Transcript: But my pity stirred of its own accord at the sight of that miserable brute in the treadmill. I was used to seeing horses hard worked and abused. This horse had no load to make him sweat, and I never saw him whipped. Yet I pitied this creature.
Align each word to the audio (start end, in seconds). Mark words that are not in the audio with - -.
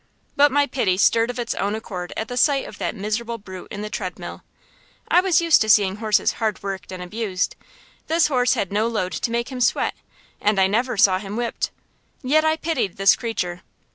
But 0.35 0.51
my 0.51 0.65
pity 0.65 0.97
stirred 0.97 1.29
of 1.29 1.37
its 1.37 1.53
own 1.53 1.75
accord 1.75 2.11
at 2.17 2.27
the 2.27 2.35
sight 2.35 2.65
of 2.65 2.79
that 2.79 2.95
miserable 2.95 3.37
brute 3.37 3.67
in 3.71 3.83
the 3.83 3.89
treadmill. 3.91 4.43
I 5.07 5.21
was 5.21 5.41
used 5.41 5.61
to 5.61 5.69
seeing 5.69 5.97
horses 5.97 6.31
hard 6.41 6.63
worked 6.63 6.91
and 6.91 7.03
abused. 7.03 7.55
This 8.07 8.25
horse 8.25 8.55
had 8.55 8.71
no 8.71 8.87
load 8.87 9.11
to 9.13 9.29
make 9.29 9.49
him 9.49 9.61
sweat, 9.61 9.93
and 10.41 10.59
I 10.59 10.65
never 10.65 10.97
saw 10.97 11.19
him 11.19 11.35
whipped. 11.37 11.69
Yet 12.23 12.43
I 12.43 12.57
pitied 12.57 12.97
this 12.97 13.15
creature. 13.15 13.61